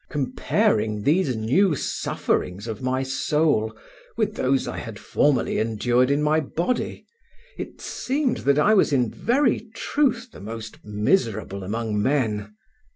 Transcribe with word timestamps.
Comparing 0.09 1.03
these 1.03 1.35
new 1.35 1.75
sufferings 1.75 2.65
of 2.67 2.81
my 2.81 3.03
soul 3.03 3.77
with 4.17 4.33
those 4.33 4.67
I 4.67 4.79
had 4.79 4.97
formerly 4.97 5.59
endured 5.59 6.09
in 6.09 6.23
my 6.23 6.39
body, 6.39 7.05
it 7.55 7.81
seemed 7.81 8.37
that 8.37 8.57
I 8.57 8.73
was 8.73 8.91
in 8.91 9.11
very 9.11 9.69
truth 9.75 10.29
the 10.31 10.41
most 10.41 10.83
miserable 10.83 11.63
among 11.63 12.01
men. 12.01 12.55